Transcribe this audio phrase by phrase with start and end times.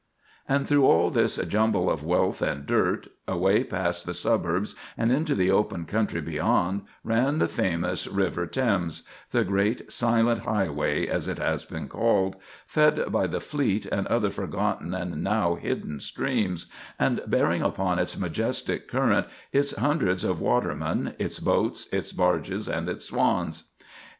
[0.49, 5.35] And through all this jumble of wealth and dirt, away past the suburbs and into
[5.35, 11.65] the open country beyond, ran "the famous River Thames"—the "great silent highway," as it has
[11.65, 16.65] been called,—fed by the Fleet and other forgotten and now hidden streams,
[16.97, 22.89] and bearing upon its majestic current its hundreds of watermen, its boats, its barges, and
[22.89, 23.65] its swans.